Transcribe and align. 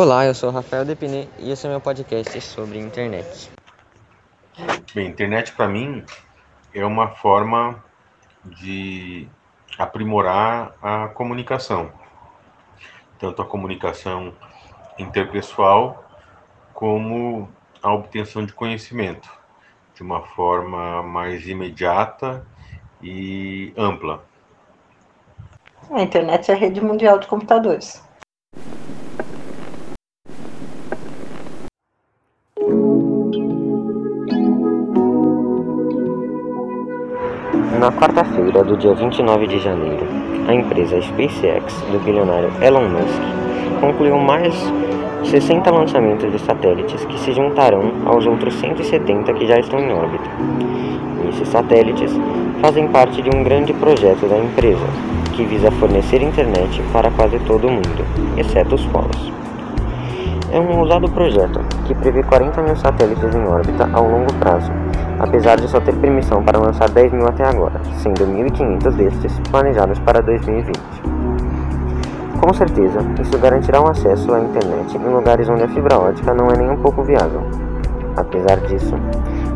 Olá, 0.00 0.24
eu 0.24 0.32
sou 0.32 0.48
o 0.48 0.52
Rafael 0.52 0.84
Depiné 0.84 1.26
e 1.40 1.50
esse 1.50 1.66
é 1.66 1.70
meu 1.70 1.80
podcast 1.80 2.40
sobre 2.40 2.78
internet. 2.78 3.50
Bem, 4.94 5.08
internet 5.08 5.52
para 5.54 5.66
mim 5.66 6.04
é 6.72 6.86
uma 6.86 7.08
forma 7.08 7.82
de 8.44 9.26
aprimorar 9.76 10.72
a 10.80 11.08
comunicação, 11.08 11.90
tanto 13.18 13.42
a 13.42 13.44
comunicação 13.44 14.32
interpessoal 15.00 16.04
como 16.72 17.48
a 17.82 17.92
obtenção 17.92 18.46
de 18.46 18.52
conhecimento 18.52 19.28
de 19.96 20.04
uma 20.04 20.22
forma 20.22 21.02
mais 21.02 21.48
imediata 21.48 22.46
e 23.02 23.74
ampla. 23.76 24.24
A 25.90 26.00
internet 26.00 26.52
é 26.52 26.54
a 26.54 26.56
rede 26.56 26.80
mundial 26.80 27.18
de 27.18 27.26
computadores. 27.26 28.06
Na 37.88 37.94
quarta-feira 37.94 38.62
do 38.62 38.76
dia 38.76 38.92
29 38.92 39.46
de 39.46 39.58
janeiro, 39.60 40.06
a 40.46 40.52
empresa 40.52 41.00
SpaceX 41.00 41.74
do 41.90 41.98
bilionário 42.04 42.52
Elon 42.60 42.86
Musk 42.86 43.80
concluiu 43.80 44.18
mais 44.18 44.54
60 45.24 45.70
lançamentos 45.70 46.30
de 46.30 46.38
satélites 46.38 47.02
que 47.06 47.18
se 47.18 47.32
juntarão 47.32 47.90
aos 48.04 48.26
outros 48.26 48.52
170 48.56 49.32
que 49.32 49.46
já 49.46 49.58
estão 49.58 49.80
em 49.80 49.90
órbita. 49.90 50.28
Esses 51.30 51.48
satélites 51.48 52.12
fazem 52.60 52.86
parte 52.88 53.22
de 53.22 53.34
um 53.34 53.42
grande 53.42 53.72
projeto 53.72 54.28
da 54.28 54.36
empresa, 54.36 54.84
que 55.32 55.46
visa 55.46 55.70
fornecer 55.70 56.20
internet 56.20 56.82
para 56.92 57.10
quase 57.12 57.38
todo 57.38 57.70
mundo, 57.70 58.04
exceto 58.36 58.74
os 58.74 58.84
polos. 58.84 59.32
É 60.52 60.60
um 60.60 60.78
ousado 60.78 61.10
projeto 61.10 61.60
que 61.86 61.94
prevê 61.94 62.22
40 62.22 62.62
mil 62.64 62.76
satélites 62.76 63.34
em 63.34 63.46
órbita 63.46 63.88
ao 63.94 64.06
longo 64.06 64.30
prazo 64.34 64.70
apesar 65.18 65.56
de 65.56 65.68
só 65.68 65.80
ter 65.80 65.94
permissão 65.96 66.42
para 66.42 66.58
lançar 66.58 66.88
10 66.88 67.12
mil 67.12 67.26
até 67.26 67.44
agora, 67.44 67.80
sendo 68.02 68.26
1.500 68.26 68.96
destes 68.96 69.40
planejados 69.50 69.98
para 70.00 70.22
2020. 70.22 70.78
Com 72.40 72.54
certeza, 72.54 73.00
isso 73.20 73.36
garantirá 73.38 73.80
um 73.80 73.88
acesso 73.88 74.32
à 74.32 74.40
internet 74.40 74.96
em 74.96 75.12
lugares 75.12 75.48
onde 75.48 75.64
a 75.64 75.68
fibra 75.68 75.98
ótica 75.98 76.32
não 76.32 76.48
é 76.50 76.56
nem 76.56 76.70
um 76.70 76.76
pouco 76.76 77.02
viável. 77.02 77.42
Apesar 78.16 78.58
disso, 78.60 78.94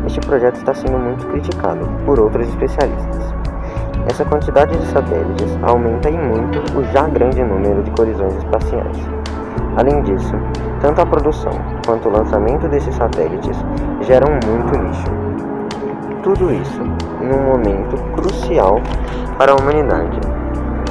este 0.05 0.19
projeto 0.19 0.57
está 0.57 0.73
sendo 0.73 0.97
muito 0.99 1.25
criticado 1.27 1.87
por 2.05 2.19
outros 2.19 2.47
especialistas. 2.49 3.33
Essa 4.09 4.25
quantidade 4.25 4.77
de 4.77 4.85
satélites 4.87 5.57
aumenta 5.63 6.09
em 6.09 6.17
muito 6.17 6.59
o 6.77 6.83
já 6.91 7.07
grande 7.07 7.41
número 7.41 7.83
de 7.83 7.91
colisões 7.91 8.35
espaciais. 8.35 8.97
Além 9.77 10.01
disso, 10.03 10.33
tanto 10.81 11.01
a 11.01 11.05
produção 11.05 11.53
quanto 11.85 12.09
o 12.09 12.11
lançamento 12.11 12.67
desses 12.67 12.93
satélites 12.95 13.57
geram 14.01 14.27
muito 14.45 14.77
lixo, 14.77 15.22
tudo 16.23 16.51
isso 16.53 16.81
num 16.81 17.43
momento 17.43 17.97
crucial 18.15 18.81
para 19.37 19.51
a 19.51 19.55
humanidade, 19.55 20.19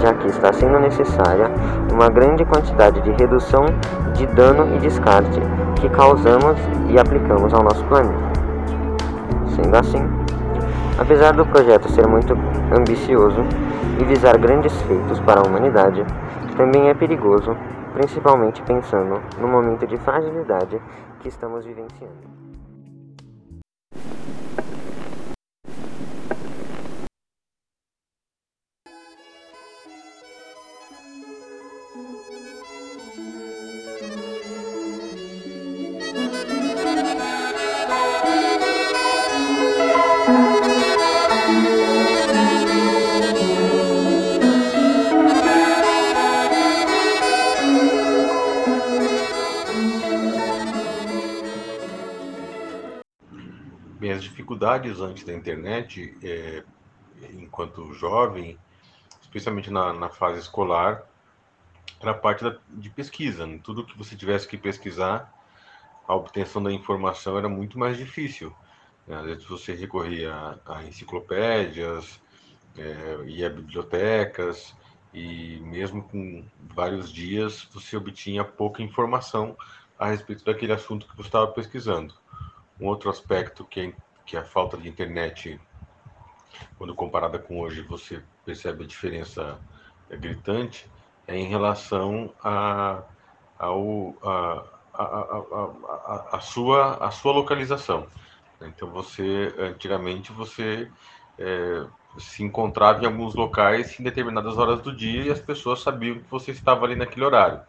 já 0.00 0.12
que 0.14 0.26
está 0.26 0.52
sendo 0.52 0.78
necessária 0.78 1.50
uma 1.90 2.08
grande 2.08 2.44
quantidade 2.44 3.00
de 3.00 3.10
redução 3.12 3.64
de 4.14 4.26
dano 4.26 4.76
e 4.76 4.78
descarte 4.78 5.40
que 5.80 5.88
causamos 5.88 6.60
e 6.90 6.98
aplicamos 6.98 7.52
ao 7.54 7.62
nosso 7.62 7.82
planeta. 7.86 8.32
Sendo 9.46 9.74
assim, 9.74 10.02
apesar 10.98 11.32
do 11.32 11.46
projeto 11.46 11.90
ser 11.90 12.06
muito 12.06 12.34
ambicioso 12.76 13.42
e 13.98 14.04
visar 14.04 14.36
grandes 14.38 14.80
feitos 14.82 15.18
para 15.20 15.40
a 15.40 15.46
humanidade, 15.46 16.04
também 16.56 16.88
é 16.90 16.94
perigoso, 16.94 17.56
principalmente 17.94 18.62
pensando 18.62 19.20
no 19.40 19.48
momento 19.48 19.86
de 19.86 19.96
fragilidade 19.96 20.80
que 21.20 21.28
estamos 21.28 21.64
vivenciando. 21.64 22.41
Dificuldades 54.22 55.00
antes 55.00 55.24
da 55.24 55.32
internet, 55.32 56.16
é, 56.22 56.62
enquanto 57.34 57.92
jovem, 57.94 58.58
especialmente 59.20 59.70
na, 59.70 59.92
na 59.92 60.08
fase 60.08 60.40
escolar, 60.40 61.02
era 62.00 62.10
a 62.10 62.14
parte 62.14 62.42
da, 62.42 62.56
de 62.68 62.90
pesquisa. 62.90 63.46
Né? 63.46 63.60
Tudo 63.62 63.84
que 63.84 63.96
você 63.96 64.16
tivesse 64.16 64.48
que 64.48 64.58
pesquisar, 64.58 65.32
a 66.06 66.14
obtenção 66.14 66.62
da 66.62 66.72
informação 66.72 67.38
era 67.38 67.48
muito 67.48 67.78
mais 67.78 67.96
difícil. 67.96 68.54
Né? 69.06 69.16
Às 69.16 69.24
vezes 69.24 69.44
você 69.44 69.74
recorria 69.74 70.34
a, 70.34 70.78
a 70.78 70.84
enciclopédias, 70.84 72.20
é, 72.76 73.24
ia 73.26 73.46
a 73.46 73.50
bibliotecas, 73.50 74.74
e 75.14 75.60
mesmo 75.60 76.02
com 76.02 76.44
vários 76.74 77.12
dias 77.12 77.68
você 77.72 77.96
obtinha 77.96 78.44
pouca 78.44 78.82
informação 78.82 79.56
a 79.98 80.08
respeito 80.08 80.44
daquele 80.44 80.72
assunto 80.72 81.06
que 81.06 81.16
você 81.16 81.28
estava 81.28 81.46
pesquisando. 81.48 82.14
Um 82.80 82.86
outro 82.86 83.10
aspecto 83.10 83.64
que 83.64 83.80
é, 83.80 83.94
que 84.24 84.36
a 84.36 84.44
falta 84.44 84.76
de 84.76 84.88
internet, 84.88 85.60
quando 86.78 86.94
comparada 86.94 87.38
com 87.38 87.60
hoje, 87.60 87.82
você 87.82 88.22
percebe 88.44 88.84
a 88.84 88.86
diferença 88.86 89.58
é, 90.10 90.16
gritante, 90.16 90.88
é 91.26 91.36
em 91.36 91.46
relação 91.46 92.32
ao, 92.42 94.16
a, 94.22 94.64
a, 94.94 95.04
a, 95.04 96.36
a, 96.36 96.40
sua, 96.40 96.96
a 96.96 97.10
sua 97.10 97.32
localização. 97.32 98.06
Então, 98.60 98.90
você, 98.90 99.54
antigamente, 99.58 100.32
você 100.32 100.90
é, 101.38 101.86
se 102.18 102.42
encontrava 102.42 103.02
em 103.02 103.06
alguns 103.06 103.34
locais 103.34 103.98
em 103.98 104.02
determinadas 104.02 104.58
horas 104.58 104.80
do 104.82 104.94
dia 104.94 105.24
e 105.24 105.30
as 105.30 105.40
pessoas 105.40 105.82
sabiam 105.82 106.18
que 106.18 106.30
você 106.30 106.50
estava 106.50 106.84
ali 106.84 106.94
naquele 106.94 107.24
horário. 107.24 107.60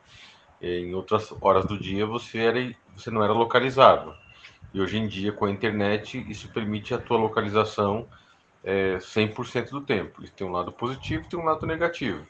Em 0.61 0.93
outras 0.93 1.33
horas 1.41 1.65
do 1.65 1.77
dia, 1.77 2.05
você, 2.05 2.39
era, 2.39 2.75
você 2.95 3.11
não 3.11 3.23
era 3.23 3.33
localizável. 3.33 4.13
E 4.73 4.81
hoje 4.81 4.97
em 4.97 5.07
dia, 5.07 5.31
com 5.31 5.45
a 5.45 5.51
internet, 5.51 6.25
isso 6.29 6.49
permite 6.49 6.93
a 6.93 6.97
tua 6.97 7.17
localização 7.17 8.07
é, 8.63 8.97
100% 8.99 9.69
do 9.69 9.81
tempo. 9.81 10.23
Isso 10.23 10.33
tem 10.33 10.47
um 10.47 10.51
lado 10.51 10.71
positivo 10.71 11.23
e 11.23 11.29
tem 11.29 11.39
um 11.39 11.45
lado 11.45 11.65
negativo. 11.65 12.25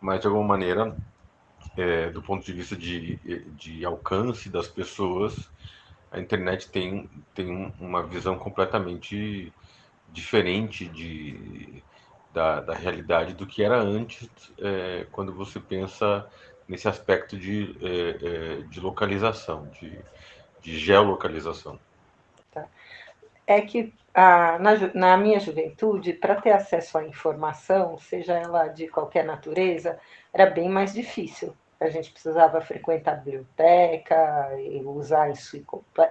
Mas, 0.00 0.20
de 0.20 0.26
alguma 0.26 0.46
maneira, 0.46 0.96
é, 1.76 2.10
do 2.10 2.22
ponto 2.22 2.44
de 2.44 2.52
vista 2.52 2.76
de, 2.76 3.16
de 3.56 3.84
alcance 3.84 4.48
das 4.48 4.68
pessoas, 4.68 5.50
a 6.10 6.20
internet 6.20 6.70
tem, 6.70 7.10
tem 7.34 7.74
uma 7.80 8.02
visão 8.02 8.38
completamente 8.38 9.52
diferente 10.12 10.86
de, 10.86 11.82
da, 12.32 12.60
da 12.60 12.74
realidade 12.74 13.34
do 13.34 13.46
que 13.46 13.62
era 13.62 13.80
antes, 13.80 14.30
é, 14.58 15.06
quando 15.10 15.34
você 15.34 15.58
pensa 15.58 16.26
nesse 16.68 16.88
aspecto 16.88 17.36
de, 17.36 17.76
é, 17.82 18.60
é 18.60 18.62
de 18.62 18.80
localização, 18.80 19.68
de, 19.80 19.98
de 20.64 20.78
geolocalização? 20.78 21.78
Tá. 22.50 22.66
É 23.46 23.60
que 23.60 23.92
na, 24.14 24.90
na 24.94 25.16
minha 25.16 25.38
juventude, 25.38 26.14
para 26.14 26.40
ter 26.40 26.52
acesso 26.52 26.96
à 26.96 27.04
informação, 27.04 27.98
seja 27.98 28.32
ela 28.32 28.68
de 28.68 28.88
qualquer 28.88 29.24
natureza, 29.24 29.98
era 30.32 30.46
bem 30.46 30.68
mais 30.68 30.94
difícil. 30.94 31.54
A 31.78 31.88
gente 31.88 32.10
precisava 32.10 32.60
frequentar 32.62 33.12
a 33.12 33.16
biblioteca, 33.16 34.48
usar 34.86 35.30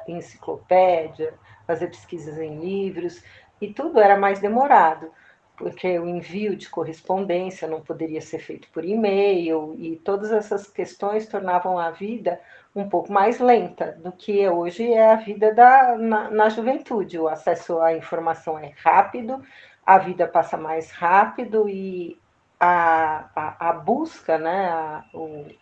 enciclopédia, 0.07 1.33
fazer 1.65 1.87
pesquisas 1.87 2.37
em 2.37 2.59
livros, 2.59 3.23
e 3.59 3.73
tudo 3.73 3.99
era 3.99 4.17
mais 4.17 4.39
demorado 4.39 5.11
porque 5.55 5.99
o 5.99 6.07
envio 6.07 6.55
de 6.55 6.69
correspondência 6.69 7.67
não 7.67 7.81
poderia 7.81 8.21
ser 8.21 8.39
feito 8.39 8.67
por 8.69 8.83
e-mail, 8.83 9.75
e 9.77 9.95
todas 9.97 10.31
essas 10.31 10.67
questões 10.67 11.27
tornavam 11.27 11.77
a 11.77 11.91
vida 11.91 12.39
um 12.75 12.89
pouco 12.89 13.11
mais 13.11 13.39
lenta 13.39 13.97
do 14.03 14.11
que 14.11 14.47
hoje 14.49 14.91
é 14.91 15.11
a 15.11 15.15
vida 15.15 15.53
da, 15.53 15.95
na, 15.97 16.31
na 16.31 16.49
juventude. 16.49 17.19
O 17.19 17.27
acesso 17.27 17.79
à 17.79 17.95
informação 17.95 18.57
é 18.57 18.73
rápido, 18.83 19.43
a 19.85 19.97
vida 19.97 20.27
passa 20.27 20.57
mais 20.57 20.91
rápido 20.91 21.69
e 21.69 22.17
a, 22.59 23.29
a, 23.35 23.69
a 23.69 23.73
busca, 23.73 24.37
né, 24.37 24.67
a, 24.69 25.03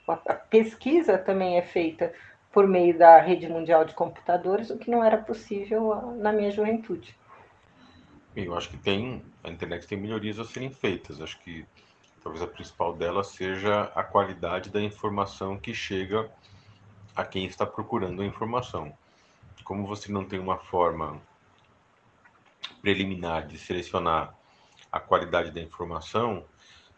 a 0.07 0.33
pesquisa 0.35 1.17
também 1.17 1.57
é 1.57 1.61
feita 1.61 2.13
por 2.51 2.67
meio 2.67 2.97
da 2.97 3.17
rede 3.17 3.47
mundial 3.47 3.85
de 3.85 3.93
computadores, 3.93 4.69
o 4.69 4.77
que 4.77 4.91
não 4.91 5.03
era 5.03 5.17
possível 5.17 5.93
ah, 5.93 6.01
na 6.17 6.31
minha 6.31 6.51
juventude. 6.51 7.15
Eu 8.35 8.55
acho 8.55 8.69
que 8.69 8.77
tem 8.77 9.23
a 9.43 9.49
internet 9.49 9.87
tem 9.87 9.97
melhorias 9.97 10.39
a 10.39 10.45
serem 10.45 10.71
feitas. 10.71 11.21
Acho 11.21 11.39
que 11.39 11.65
talvez 12.23 12.43
a 12.43 12.47
principal 12.47 12.93
delas 12.93 13.27
seja 13.27 13.91
a 13.95 14.03
qualidade 14.03 14.69
da 14.69 14.81
informação 14.81 15.57
que 15.57 15.73
chega 15.73 16.31
a 17.15 17.25
quem 17.25 17.45
está 17.45 17.65
procurando 17.65 18.21
a 18.21 18.25
informação. 18.25 18.95
Como 19.63 19.85
você 19.85 20.11
não 20.11 20.25
tem 20.25 20.39
uma 20.39 20.57
forma 20.57 21.21
preliminar 22.81 23.47
de 23.47 23.57
selecionar 23.57 24.33
a 24.91 24.99
qualidade 24.99 25.51
da 25.51 25.61
informação, 25.61 26.45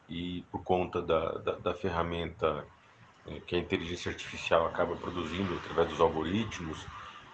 e 0.09 0.43
por 0.51 0.63
conta 0.63 1.01
da, 1.01 1.31
da, 1.39 1.51
da 1.53 1.73
ferramenta 1.73 2.65
é, 3.27 3.39
que 3.39 3.55
a 3.55 3.59
inteligência 3.59 4.11
artificial 4.11 4.67
acaba 4.67 4.95
produzindo 4.95 5.55
através 5.55 5.89
dos 5.89 5.99
algoritmos, 5.99 6.85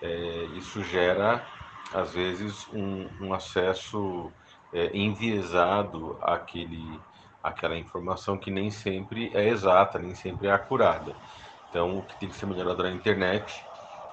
é, 0.02 0.46
isso 0.56 0.84
gera, 0.84 1.46
às 1.92 2.14
vezes, 2.14 2.68
um, 2.70 3.10
um 3.20 3.34
acesso 3.34 4.32
é, 4.72 4.96
enviesado 4.96 6.18
àquele, 6.22 7.02
àquela 7.42 7.78
informação 7.78 8.38
que 8.38 8.52
nem 8.52 8.70
sempre 8.70 9.32
é 9.34 9.48
exata, 9.48 9.98
nem 10.00 10.14
sempre 10.14 10.48
é 10.48 10.52
acurada. 10.52 11.16
Então, 11.70 11.98
o 11.98 12.04
que 12.04 12.16
tem 12.20 12.30
que 12.30 12.36
ser 12.36 12.46
melhorado 12.46 12.84
na 12.84 12.92
internet 12.92 13.64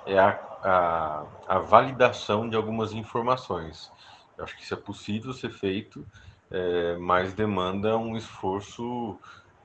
é 0.07 0.19
a, 0.19 0.31
a, 0.63 1.27
a 1.49 1.59
validação 1.59 2.49
de 2.49 2.57
algumas 2.57 2.93
informações. 2.93 3.91
Eu 4.37 4.45
acho 4.45 4.57
que 4.57 4.63
isso 4.63 4.75
é 4.75 4.77
possível 4.77 5.33
ser 5.33 5.51
feito, 5.51 6.07
é, 6.51 6.97
mas 6.99 7.35
demanda 7.35 7.97
um 7.97 8.17
esforço 8.17 9.19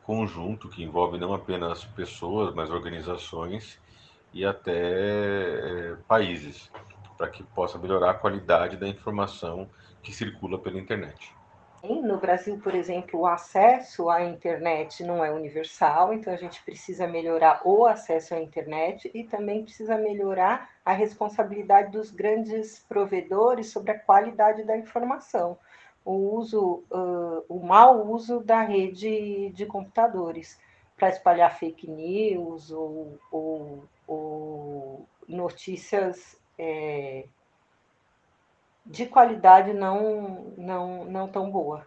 conjunto 0.03 0.69
que 0.69 0.83
envolve 0.83 1.17
não 1.17 1.33
apenas 1.33 1.83
pessoas, 1.85 2.53
mas 2.53 2.69
organizações 2.69 3.79
e 4.33 4.45
até 4.45 5.91
é, 5.91 5.95
países, 6.07 6.71
para 7.21 7.29
que 7.29 7.43
possa 7.43 7.77
melhorar 7.77 8.09
a 8.09 8.13
qualidade 8.15 8.77
da 8.77 8.87
informação 8.87 9.69
que 10.01 10.11
circula 10.11 10.57
pela 10.57 10.79
internet. 10.79 11.31
No 11.83 12.17
Brasil, 12.17 12.59
por 12.63 12.73
exemplo, 12.73 13.19
o 13.19 13.27
acesso 13.27 14.09
à 14.09 14.23
internet 14.23 15.03
não 15.03 15.23
é 15.23 15.31
universal, 15.31 16.15
então 16.15 16.33
a 16.33 16.35
gente 16.35 16.63
precisa 16.63 17.05
melhorar 17.05 17.61
o 17.63 17.85
acesso 17.85 18.33
à 18.33 18.41
internet 18.41 19.11
e 19.13 19.23
também 19.23 19.63
precisa 19.63 19.99
melhorar 19.99 20.67
a 20.83 20.93
responsabilidade 20.93 21.91
dos 21.91 22.09
grandes 22.09 22.79
provedores 22.89 23.71
sobre 23.71 23.91
a 23.91 23.99
qualidade 23.99 24.63
da 24.63 24.75
informação 24.75 25.57
o 26.03 26.35
uso, 26.35 26.83
uh, 26.89 27.45
o 27.47 27.59
mau 27.63 28.11
uso 28.11 28.39
da 28.39 28.63
rede 28.63 29.51
de 29.51 29.67
computadores 29.67 30.59
para 30.97 31.09
espalhar 31.09 31.55
fake 31.59 31.87
news 31.87 32.71
ou, 32.71 33.19
ou, 33.31 33.83
ou 34.07 35.07
notícias 35.27 36.40
é, 36.61 37.25
de 38.85 39.07
qualidade 39.07 39.73
não, 39.73 40.53
não, 40.57 41.05
não 41.05 41.27
tão 41.27 41.49
boa. 41.49 41.85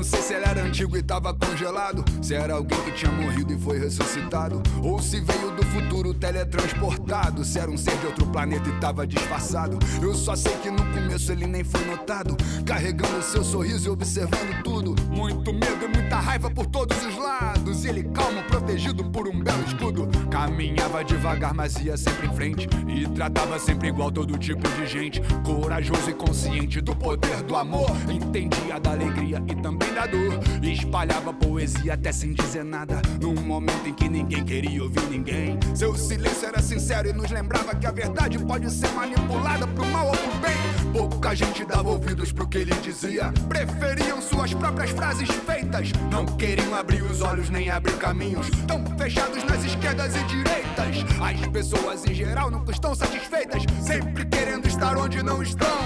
não 0.00 0.04
sei 0.04 0.19
se 0.30 0.34
ele 0.36 0.44
era 0.44 0.62
antigo 0.62 0.96
e 0.96 1.02
tava 1.02 1.34
congelado. 1.34 2.04
Se 2.22 2.34
era 2.34 2.54
alguém 2.54 2.80
que 2.82 2.92
tinha 2.92 3.10
morrido 3.10 3.52
e 3.52 3.58
foi 3.58 3.80
ressuscitado. 3.80 4.62
Ou 4.80 5.02
se 5.02 5.20
veio 5.20 5.50
do 5.56 5.66
futuro 5.66 6.14
teletransportado. 6.14 7.44
Se 7.44 7.58
era 7.58 7.68
um 7.68 7.76
ser 7.76 7.96
de 7.98 8.06
outro 8.06 8.24
planeta 8.26 8.68
e 8.68 8.72
tava 8.78 9.04
disfarçado. 9.04 9.76
Eu 10.00 10.14
só 10.14 10.36
sei 10.36 10.52
que 10.58 10.70
no 10.70 10.84
começo 10.92 11.32
ele 11.32 11.48
nem 11.48 11.64
foi 11.64 11.84
notado. 11.84 12.36
Carregando 12.64 13.20
seu 13.24 13.42
sorriso 13.42 13.88
e 13.88 13.90
observando 13.90 14.62
tudo. 14.62 14.94
Muito 15.10 15.52
medo 15.52 15.86
e 15.86 15.88
muita 15.88 16.20
raiva 16.20 16.48
por 16.48 16.66
todos 16.66 16.96
os 17.04 17.16
lados. 17.16 17.84
E 17.84 17.88
ele 17.88 18.04
calmo, 18.04 18.40
protegido 18.44 19.02
por 19.10 19.26
um 19.26 19.36
belo 19.36 19.64
escudo. 19.64 20.08
Caminhava 20.30 21.02
devagar, 21.02 21.52
mas 21.52 21.74
ia 21.78 21.96
sempre 21.96 22.28
em 22.28 22.34
frente. 22.36 22.68
E 22.86 23.04
tratava 23.08 23.58
sempre 23.58 23.88
igual 23.88 24.12
todo 24.12 24.38
tipo 24.38 24.62
de 24.76 24.86
gente. 24.86 25.20
Corajoso 25.44 26.08
e 26.08 26.14
consciente 26.14 26.80
do 26.80 26.94
poder 26.94 27.42
do 27.42 27.56
amor. 27.56 27.90
Entendia 28.08 28.78
da 28.78 28.92
alegria 28.92 29.42
e 29.48 29.56
também 29.56 29.92
da 29.92 30.06
dor. 30.06 30.19
Espalhava 30.62 31.32
poesia 31.32 31.94
até 31.94 32.12
sem 32.12 32.32
dizer 32.32 32.64
nada. 32.64 33.00
Num 33.20 33.34
momento 33.34 33.88
em 33.88 33.94
que 33.94 34.08
ninguém 34.08 34.44
queria 34.44 34.82
ouvir 34.82 35.08
ninguém. 35.10 35.58
Seu 35.74 35.94
silêncio 35.94 36.48
era 36.48 36.60
sincero 36.60 37.08
e 37.08 37.12
nos 37.12 37.30
lembrava 37.30 37.74
que 37.74 37.86
a 37.86 37.92
verdade 37.92 38.38
pode 38.38 38.70
ser 38.70 38.90
manipulada 38.92 39.66
pro 39.66 39.86
mal 39.86 40.08
ou 40.08 40.16
pro 40.16 40.38
bem. 40.38 40.70
Pouca 40.92 41.34
gente 41.34 41.64
dava 41.64 41.88
ouvidos 41.88 42.32
pro 42.32 42.48
que 42.48 42.58
ele 42.58 42.74
dizia. 42.82 43.32
Preferiam 43.48 44.20
suas 44.20 44.52
próprias 44.52 44.90
frases 44.90 45.28
feitas. 45.28 45.92
Não 46.10 46.26
queriam 46.26 46.74
abrir 46.74 47.02
os 47.02 47.22
olhos 47.22 47.48
nem 47.48 47.70
abrir 47.70 47.96
caminhos. 47.96 48.50
Tão 48.66 48.84
fechados 48.98 49.44
nas 49.44 49.64
esquerdas 49.64 50.14
e 50.16 50.22
direitas. 50.24 50.96
As 51.20 51.48
pessoas 51.48 52.04
em 52.04 52.14
geral 52.14 52.50
nunca 52.50 52.72
estão 52.72 52.94
satisfeitas. 52.94 53.62
Sempre 53.82 54.24
querendo 54.26 54.66
estar 54.66 54.96
onde 54.96 55.22
não 55.22 55.42
estão. 55.42 55.78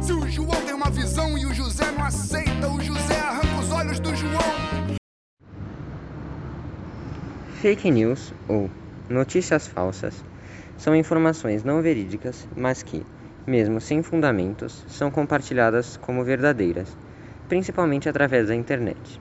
Se 0.00 0.12
o 0.12 0.28
João 0.28 0.60
tem 0.62 0.74
uma 0.74 0.90
visão 0.90 1.38
e 1.38 1.46
o 1.46 1.54
José 1.54 1.90
não 1.92 2.04
aceita, 2.04 2.68
o 2.68 2.80
José 2.80 2.91
Fake 7.62 7.92
news 7.92 8.34
ou 8.48 8.68
notícias 9.08 9.68
falsas 9.68 10.24
são 10.76 10.96
informações 10.96 11.62
não 11.62 11.80
verídicas, 11.80 12.44
mas 12.56 12.82
que, 12.82 13.06
mesmo 13.46 13.80
sem 13.80 14.02
fundamentos, 14.02 14.84
são 14.88 15.12
compartilhadas 15.12 15.96
como 15.96 16.24
verdadeiras, 16.24 16.88
principalmente 17.48 18.08
através 18.08 18.48
da 18.48 18.54
internet. 18.56 19.20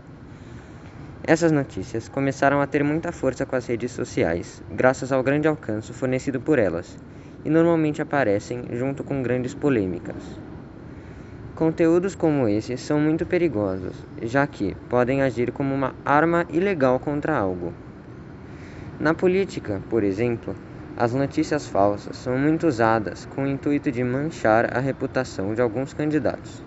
Essas 1.23 1.51
notícias 1.51 2.09
começaram 2.09 2.59
a 2.59 2.65
ter 2.65 2.83
muita 2.83 3.11
força 3.11 3.45
com 3.45 3.55
as 3.55 3.67
redes 3.67 3.91
sociais, 3.91 4.63
graças 4.71 5.11
ao 5.11 5.21
grande 5.21 5.47
alcance 5.47 5.93
fornecido 5.93 6.41
por 6.41 6.57
elas, 6.57 6.97
e 7.45 7.49
normalmente 7.51 8.01
aparecem 8.01 8.63
junto 8.73 9.03
com 9.03 9.21
grandes 9.21 9.53
polêmicas. 9.53 10.39
Conteúdos 11.53 12.15
como 12.15 12.47
esse 12.47 12.75
são 12.75 12.99
muito 12.99 13.23
perigosos, 13.23 14.03
já 14.23 14.47
que 14.47 14.73
podem 14.89 15.21
agir 15.21 15.51
como 15.51 15.75
uma 15.75 15.93
arma 16.03 16.43
ilegal 16.49 16.99
contra 16.99 17.37
algo. 17.37 17.71
Na 19.01 19.15
política, 19.15 19.81
por 19.89 20.03
exemplo, 20.03 20.55
as 20.95 21.11
notícias 21.11 21.65
falsas 21.65 22.17
são 22.17 22.37
muito 22.37 22.67
usadas 22.67 23.25
com 23.25 23.45
o 23.45 23.47
intuito 23.47 23.91
de 23.91 24.03
manchar 24.03 24.77
a 24.77 24.79
reputação 24.79 25.55
de 25.55 25.61
alguns 25.61 25.91
candidatos, 25.91 26.63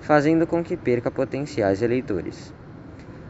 fazendo 0.00 0.46
com 0.46 0.64
que 0.64 0.78
perca 0.78 1.10
potenciais 1.10 1.82
eleitores. 1.82 2.54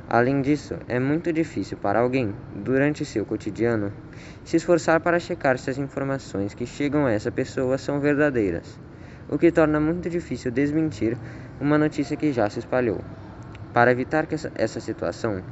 Além 0.09 0.41
disso, 0.41 0.75
é 0.87 1.01
muito 1.01 1.33
difícil 1.33 1.77
para 1.79 1.99
alguém, 1.99 2.33
durante 2.55 3.05
seu 3.05 3.27
cotidiano, 3.27 3.93
se 4.45 4.57
esforçar 4.57 5.01
para 5.01 5.19
checar 5.19 5.59
se 5.59 5.71
as 5.71 5.79
informações 5.79 6.55
que 6.55 6.65
chegam 6.65 7.07
a 7.07 7.11
essa 7.11 7.33
pessoa 7.33 7.77
são 7.77 7.99
verdadeiras 7.99 8.79
o 9.29 9.37
que 9.37 9.51
torna 9.51 9.81
muito 9.81 10.09
difícil 10.09 10.53
desmentir 10.53 11.19
uma 11.61 11.77
notícia 11.77 12.17
que 12.17 12.33
já 12.33 12.49
se 12.49 12.61
espalhou. 12.61 13.05
Para 13.73 13.93
evitar 13.93 14.27
essa, 14.31 14.51
essa 14.55 14.81
situação, 14.81 15.43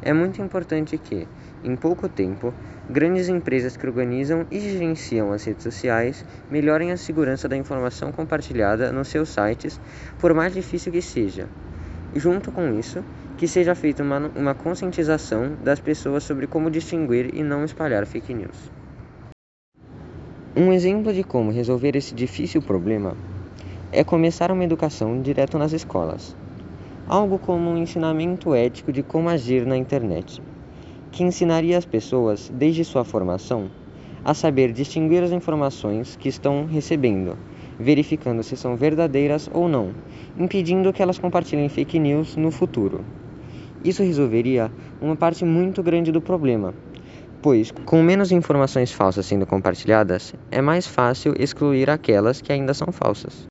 é 0.00 0.12
muito 0.12 0.40
importante 0.40 0.96
que, 0.96 1.26
em 1.62 1.74
pouco 1.74 2.08
tempo, 2.08 2.54
grandes 2.88 3.28
empresas 3.28 3.76
que 3.76 3.86
organizam 3.86 4.46
e 4.50 4.60
gerenciam 4.60 5.32
as 5.32 5.44
redes 5.44 5.62
sociais 5.62 6.24
melhorem 6.50 6.92
a 6.92 6.96
segurança 6.96 7.48
da 7.48 7.56
informação 7.56 8.12
compartilhada 8.12 8.92
nos 8.92 9.08
seus 9.08 9.28
sites, 9.28 9.80
por 10.18 10.32
mais 10.34 10.54
difícil 10.54 10.92
que 10.92 11.02
seja. 11.02 11.48
Junto 12.14 12.52
com 12.52 12.78
isso, 12.78 13.02
que 13.36 13.48
seja 13.48 13.74
feita 13.74 14.02
uma, 14.02 14.30
uma 14.36 14.54
conscientização 14.54 15.56
das 15.62 15.80
pessoas 15.80 16.22
sobre 16.22 16.46
como 16.46 16.70
distinguir 16.70 17.34
e 17.34 17.42
não 17.42 17.64
espalhar 17.64 18.06
fake 18.06 18.32
news. 18.32 18.70
Um 20.56 20.72
exemplo 20.72 21.12
de 21.12 21.24
como 21.24 21.50
resolver 21.50 21.96
esse 21.96 22.14
difícil 22.14 22.62
problema 22.62 23.16
é 23.90 24.04
começar 24.04 24.52
uma 24.52 24.62
educação 24.62 25.20
direto 25.20 25.58
nas 25.58 25.72
escolas, 25.72 26.36
algo 27.06 27.38
como 27.38 27.70
um 27.70 27.76
ensinamento 27.76 28.54
ético 28.54 28.92
de 28.92 29.02
como 29.02 29.28
agir 29.28 29.66
na 29.66 29.76
internet, 29.76 30.42
que 31.10 31.22
ensinaria 31.22 31.76
as 31.76 31.84
pessoas, 31.84 32.50
desde 32.54 32.84
sua 32.84 33.04
formação, 33.04 33.70
a 34.24 34.32
saber 34.32 34.72
distinguir 34.72 35.22
as 35.22 35.30
informações 35.30 36.16
que 36.16 36.28
estão 36.28 36.66
recebendo, 36.66 37.36
verificando 37.78 38.42
se 38.42 38.56
são 38.56 38.76
verdadeiras 38.76 39.50
ou 39.52 39.68
não, 39.68 39.92
impedindo 40.38 40.92
que 40.92 41.02
elas 41.02 41.18
compartilhem 41.18 41.68
fake 41.68 41.98
news 41.98 42.36
no 42.36 42.50
futuro. 42.50 43.04
Isso 43.84 44.02
resolveria 44.02 44.72
uma 45.00 45.14
parte 45.14 45.44
muito 45.44 45.82
grande 45.82 46.10
do 46.10 46.22
problema, 46.22 46.72
pois, 47.42 47.70
com 47.84 48.02
menos 48.02 48.32
informações 48.32 48.90
falsas 48.90 49.26
sendo 49.26 49.46
compartilhadas, 49.46 50.34
é 50.50 50.62
mais 50.62 50.86
fácil 50.86 51.34
excluir 51.38 51.90
aquelas 51.90 52.40
que 52.40 52.50
ainda 52.50 52.72
são 52.72 52.90
falsas. 52.90 53.44